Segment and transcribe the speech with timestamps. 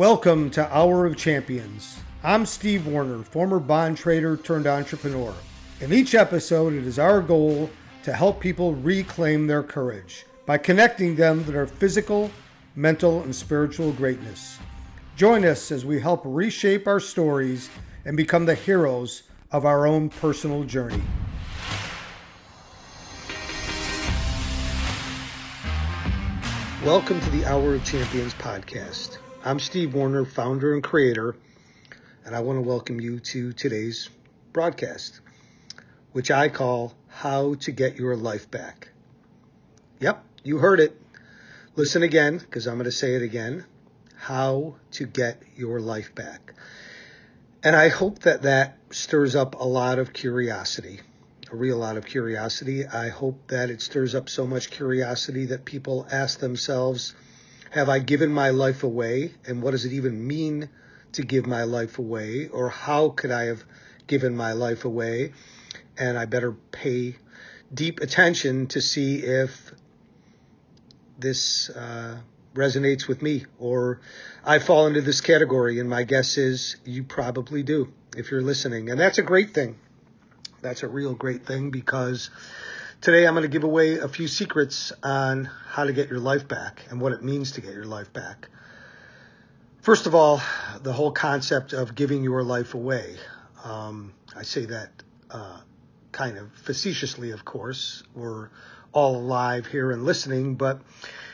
[0.00, 1.98] Welcome to Hour of Champions.
[2.24, 5.34] I'm Steve Warner, former bond trader turned entrepreneur.
[5.82, 7.68] In each episode, it is our goal
[8.04, 12.30] to help people reclaim their courage by connecting them to their physical,
[12.74, 14.58] mental, and spiritual greatness.
[15.16, 17.68] Join us as we help reshape our stories
[18.06, 21.02] and become the heroes of our own personal journey.
[26.86, 29.18] Welcome to the Hour of Champions podcast.
[29.42, 31.34] I'm Steve Warner, founder and creator,
[32.26, 34.10] and I want to welcome you to today's
[34.52, 35.20] broadcast,
[36.12, 38.90] which I call How to Get Your Life Back.
[39.98, 41.00] Yep, you heard it.
[41.74, 43.64] Listen again, because I'm going to say it again.
[44.14, 46.52] How to Get Your Life Back.
[47.62, 51.00] And I hope that that stirs up a lot of curiosity
[51.52, 52.86] a real lot of curiosity.
[52.86, 57.14] I hope that it stirs up so much curiosity that people ask themselves,
[57.70, 59.32] have I given my life away?
[59.46, 60.68] And what does it even mean
[61.12, 62.48] to give my life away?
[62.48, 63.64] Or how could I have
[64.06, 65.32] given my life away?
[65.96, 67.16] And I better pay
[67.72, 69.72] deep attention to see if
[71.18, 72.18] this uh,
[72.54, 74.00] resonates with me or
[74.44, 75.78] I fall into this category.
[75.78, 78.90] And my guess is you probably do if you're listening.
[78.90, 79.78] And that's a great thing.
[80.60, 82.30] That's a real great thing because
[83.00, 86.46] today I'm going to give away a few secrets on how to get your life
[86.46, 88.48] back and what it means to get your life back.
[89.80, 90.42] First of all,
[90.82, 93.16] the whole concept of giving your life away.
[93.64, 94.90] Um, I say that
[95.30, 95.60] uh,
[96.12, 98.02] kind of facetiously, of course.
[98.14, 98.50] We're
[98.92, 100.82] all alive here and listening, but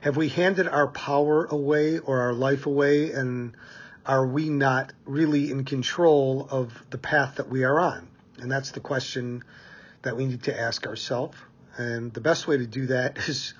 [0.00, 3.54] have we handed our power away or our life away and
[4.06, 8.08] are we not really in control of the path that we are on?
[8.38, 9.44] And that's the question
[10.00, 11.36] that we need to ask ourselves.
[11.76, 13.54] And the best way to do that is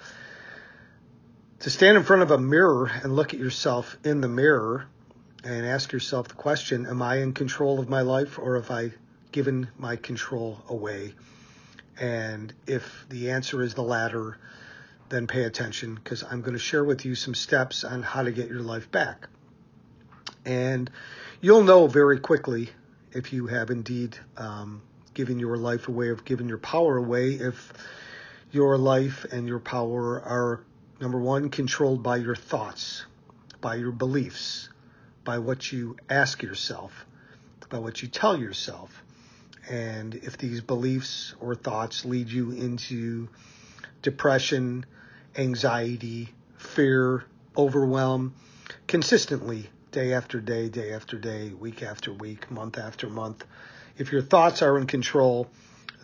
[1.61, 4.87] to stand in front of a mirror and look at yourself in the mirror
[5.44, 8.93] and ask yourself the question Am I in control of my life or have I
[9.32, 11.15] given my control away?
[11.98, 14.38] And if the answer is the latter,
[15.10, 18.32] then pay attention because I'm going to share with you some steps on how to
[18.32, 19.28] get your life back.
[20.47, 20.91] And
[21.41, 22.71] you'll know very quickly
[23.12, 24.82] if you have indeed um,
[25.15, 27.72] given your life away of giving your power away, if
[28.53, 30.65] your life and your power are,
[31.00, 33.04] number one, controlled by your thoughts,
[33.60, 34.69] by your beliefs,
[35.25, 37.06] by what you ask yourself,
[37.69, 39.03] by what you tell yourself.
[39.69, 43.28] And if these beliefs or thoughts lead you into
[44.03, 44.84] depression,
[45.37, 47.25] anxiety, fear,
[47.56, 48.34] overwhelm,
[48.87, 53.45] consistently day after day, day after day, week after week, month after month.
[53.99, 55.49] If your thoughts are in control,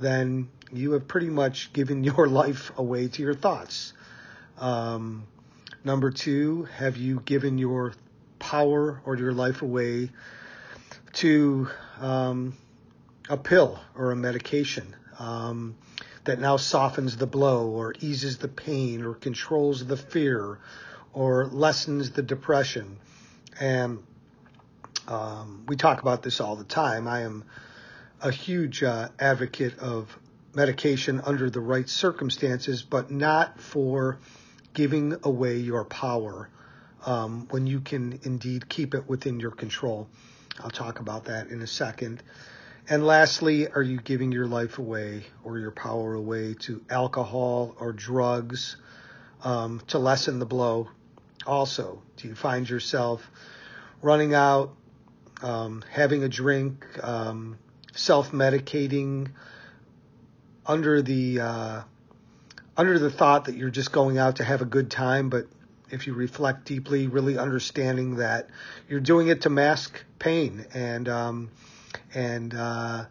[0.00, 3.92] then you have pretty much given your life away to your thoughts.
[4.58, 5.26] Um,
[5.84, 7.94] number two, have you given your
[8.38, 10.10] power or your life away
[11.14, 11.68] to
[12.00, 12.56] um,
[13.28, 15.76] a pill or a medication um,
[16.24, 20.58] that now softens the blow or eases the pain or controls the fear
[21.12, 22.98] or lessens the depression?
[23.60, 24.02] And
[25.08, 27.06] um, we talk about this all the time.
[27.08, 27.44] I am
[28.20, 30.18] a huge uh, advocate of
[30.54, 34.18] medication under the right circumstances, but not for
[34.74, 36.48] giving away your power
[37.04, 40.08] um, when you can indeed keep it within your control.
[40.60, 42.22] I'll talk about that in a second.
[42.88, 47.92] And lastly, are you giving your life away or your power away to alcohol or
[47.92, 48.76] drugs
[49.42, 50.88] um, to lessen the blow
[51.46, 52.02] also?
[52.16, 53.30] Do you find yourself
[54.02, 54.74] running out,
[55.42, 57.58] um, having a drink, um,
[57.94, 59.30] self medicating
[60.66, 61.82] under the uh,
[62.76, 65.46] under the thought that you're just going out to have a good time, but
[65.90, 68.48] if you reflect deeply, really understanding that
[68.88, 71.50] you're doing it to mask pain and um,
[72.14, 73.04] and uh,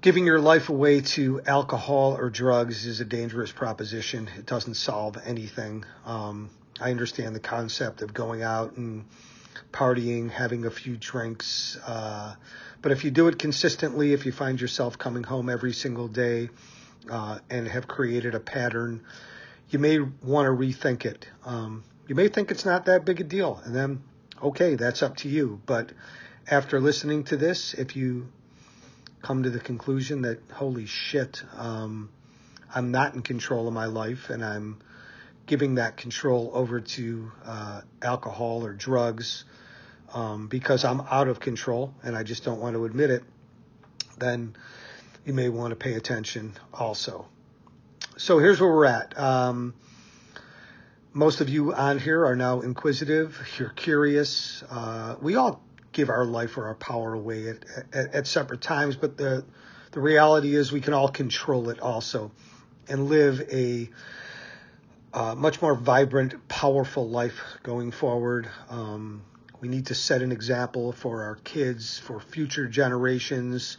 [0.00, 4.28] giving your life away to alcohol or drugs is a dangerous proposition.
[4.36, 5.84] It doesn't solve anything.
[6.04, 9.04] Um, I understand the concept of going out and
[9.72, 11.76] partying, having a few drinks.
[11.86, 12.34] Uh,
[12.80, 16.50] but if you do it consistently, if you find yourself coming home every single day
[17.10, 19.02] uh, and have created a pattern,
[19.70, 21.26] you may want to rethink it.
[21.44, 24.02] Um, you may think it's not that big a deal, and then,
[24.42, 25.60] okay, that's up to you.
[25.66, 25.92] But
[26.50, 28.28] after listening to this, if you
[29.22, 32.10] come to the conclusion that, holy shit, um,
[32.74, 34.80] I'm not in control of my life and I'm
[35.46, 39.44] giving that control over to uh, alcohol or drugs
[40.14, 43.24] um, because I'm out of control and I just don't want to admit it,
[44.18, 44.54] then
[45.24, 47.26] you may want to pay attention also.
[48.16, 49.18] So here's where we're at.
[49.18, 49.74] Um,
[51.12, 53.38] most of you on here are now inquisitive.
[53.58, 54.62] You're curious.
[54.70, 55.62] Uh, we all
[55.92, 59.44] give our life or our power away at, at, at separate times, but the
[59.92, 62.32] the reality is we can all control it also
[62.88, 63.90] and live a
[65.12, 68.48] uh, much more vibrant, powerful life going forward.
[68.68, 69.22] Um,
[69.60, 73.76] we need to set an example for our kids, for future generations,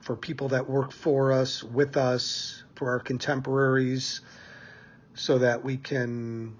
[0.00, 4.22] for people that work for us, with us, for our contemporaries,
[5.14, 6.56] so that we can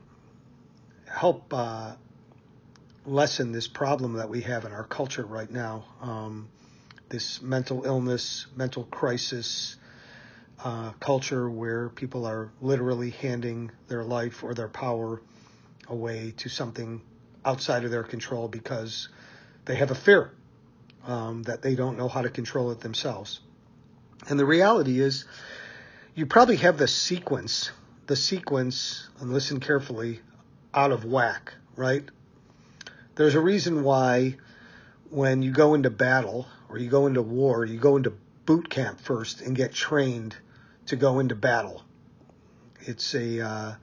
[1.06, 1.94] help uh,
[3.06, 5.84] lessen this problem that we have in our culture right now.
[6.02, 6.48] Um,
[7.08, 9.76] this mental illness, mental crisis
[10.64, 15.22] uh, culture where people are literally handing their life or their power
[15.88, 17.00] away to something
[17.44, 19.08] outside of their control because
[19.64, 20.32] they have a fear
[21.06, 23.40] um, that they don't know how to control it themselves.
[24.28, 25.24] And the reality is,
[26.14, 27.70] you probably have the sequence,
[28.06, 30.20] the sequence, and listen carefully,
[30.74, 32.04] out of whack, right?
[33.14, 34.36] There's a reason why
[35.08, 38.12] when you go into battle or you go into war, you go into
[38.44, 40.36] boot camp first and get trained
[40.90, 41.82] to go into battle.
[42.80, 43.74] It's a uh,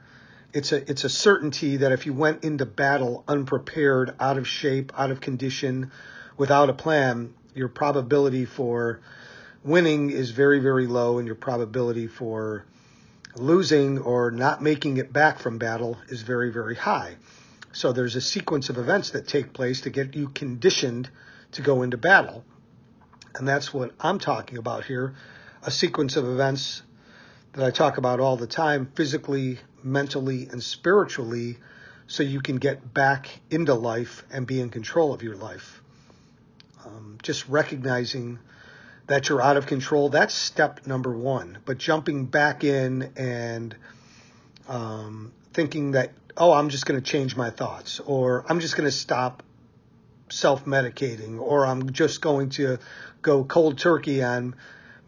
[0.53, 4.91] it's a it's a certainty that if you went into battle unprepared, out of shape,
[4.97, 5.91] out of condition,
[6.37, 9.01] without a plan, your probability for
[9.63, 12.65] winning is very very low, and your probability for
[13.35, 17.15] losing or not making it back from battle is very very high.
[17.71, 21.09] So there's a sequence of events that take place to get you conditioned
[21.51, 22.43] to go into battle.
[23.35, 25.13] And that's what I'm talking about here
[25.63, 26.81] a sequence of events
[27.57, 31.57] that I talk about all the time, physically, mentally, and spiritually,
[32.05, 35.81] so you can get back into life and be in control of your life.
[36.85, 38.37] Um, just recognizing
[39.07, 41.57] that you're out of control, that's step number one.
[41.65, 43.75] But jumping back in and
[44.67, 48.87] um, thinking that, oh, I'm just going to change my thoughts, or I'm just going
[48.87, 49.41] to stop
[50.29, 52.77] self medicating, or I'm just going to
[53.23, 54.53] go cold turkey on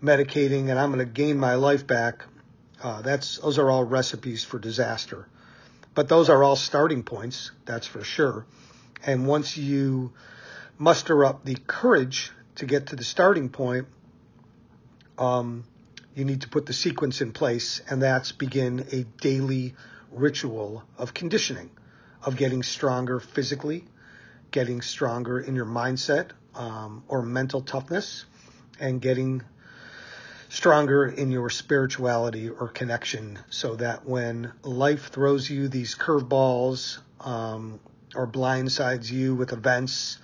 [0.03, 2.25] medicating and I'm going to gain my life back.
[2.81, 5.27] Uh, that's those are all recipes for disaster,
[5.95, 7.51] but those are all starting points.
[7.65, 8.45] That's for sure.
[9.05, 10.13] And once you
[10.77, 13.87] muster up the courage to get to the starting point,
[15.17, 15.65] um,
[16.15, 19.75] you need to put the sequence in place, and that's begin a daily
[20.11, 21.69] ritual of conditioning,
[22.23, 23.83] of getting stronger physically,
[24.51, 28.25] getting stronger in your mindset um, or mental toughness,
[28.79, 29.43] and getting
[30.49, 37.79] stronger in your spirituality or connection so that when life throws you these curveballs um,
[38.15, 40.17] or blindsides you with events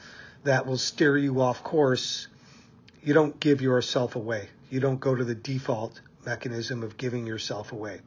[0.43, 2.27] that will steer you off course,
[3.03, 4.49] you don't give yourself away.
[4.71, 8.01] You don't go to the default mechanism of giving yourself away.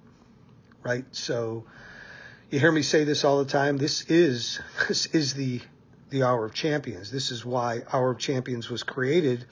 [0.83, 1.05] Right?
[1.13, 1.65] So
[2.51, 3.77] you hear me say this all the time.
[3.77, 5.61] This is this is the
[6.11, 7.13] the hour of champions.
[7.13, 9.45] This is why Hour of Champions was created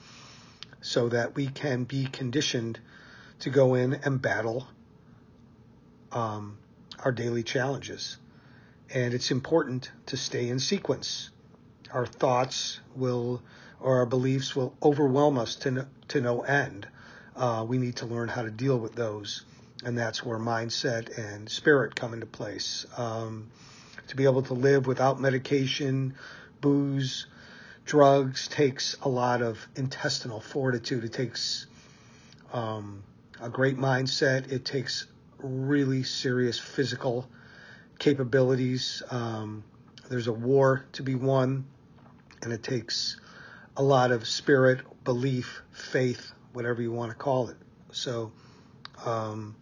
[0.81, 2.79] so that we can be conditioned
[3.39, 4.67] to go in and battle
[6.11, 6.57] um,
[7.03, 8.17] our daily challenges.
[8.93, 11.29] And it's important to stay in sequence.
[11.91, 13.41] Our thoughts will,
[13.79, 16.87] or our beliefs will overwhelm us to no, to no end.
[17.35, 19.43] Uh, we need to learn how to deal with those.
[19.83, 22.85] And that's where mindset and spirit come into place.
[22.97, 23.51] Um,
[24.07, 26.15] to be able to live without medication,
[26.61, 27.27] booze,
[27.87, 31.05] drugs takes a lot of intestinal fortitude.
[31.05, 31.67] It takes
[32.53, 33.01] um,
[33.41, 34.51] a great mindset.
[34.51, 35.07] It takes
[35.39, 37.27] really serious physical
[37.97, 39.01] capabilities.
[39.09, 39.63] Um,
[40.09, 41.65] there's a war to be won,
[42.41, 43.19] and it takes
[43.77, 47.57] a lot of spirit, belief, faith, whatever you want to call it.
[47.91, 48.33] So
[49.05, 49.55] um,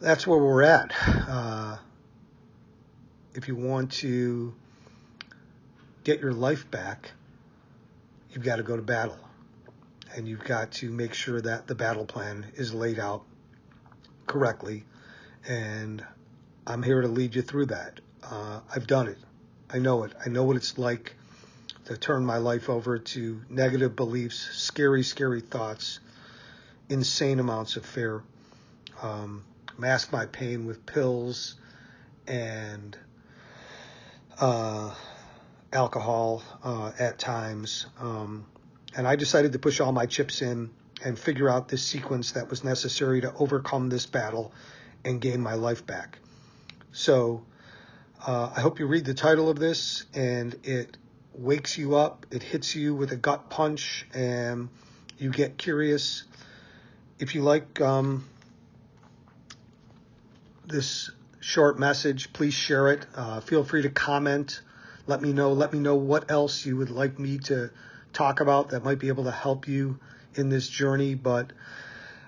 [0.00, 0.90] that's where we're at.
[1.06, 1.76] Uh,
[3.34, 4.54] if you want to
[6.04, 7.12] get your life back,
[8.32, 9.18] you've got to go to battle.
[10.14, 13.24] And you've got to make sure that the battle plan is laid out
[14.26, 14.84] correctly.
[15.48, 16.04] And
[16.66, 18.00] I'm here to lead you through that.
[18.22, 19.18] Uh, I've done it.
[19.68, 20.12] I know it.
[20.24, 21.16] I know what it's like
[21.86, 25.98] to turn my life over to negative beliefs, scary, scary thoughts,
[26.88, 28.22] insane amounts of fear,
[29.02, 29.44] um,
[29.76, 31.56] mask my pain with pills
[32.26, 32.96] and
[34.40, 34.94] uh,
[35.74, 37.86] alcohol uh, at times.
[38.00, 38.46] Um,
[38.96, 40.70] and I decided to push all my chips in
[41.04, 44.52] and figure out this sequence that was necessary to overcome this battle
[45.04, 46.18] and gain my life back.
[46.92, 47.44] So
[48.26, 50.96] uh, I hope you read the title of this and it
[51.34, 54.68] wakes you up, it hits you with a gut punch, and
[55.18, 56.22] you get curious.
[57.18, 58.24] If you like um,
[60.66, 61.10] this
[61.44, 62.32] short message.
[62.32, 63.06] Please share it.
[63.14, 64.60] Uh, feel free to comment.
[65.06, 65.52] Let me know.
[65.52, 67.70] Let me know what else you would like me to
[68.12, 69.98] talk about that might be able to help you
[70.34, 71.14] in this journey.
[71.14, 71.52] But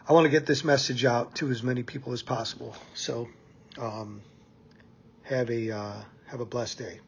[0.09, 2.76] I want to get this message out to as many people as possible.
[2.95, 3.28] So
[3.78, 4.23] um,
[5.23, 7.00] have a uh, have a blessed day.